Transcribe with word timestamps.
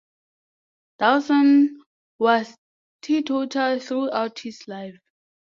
Dawson 0.97 1.79
was 2.17 2.57
teetotal 3.03 3.79
throughout 3.79 4.39
his 4.39 4.67
life. 4.67 4.97